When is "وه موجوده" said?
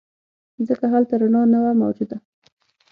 1.63-2.17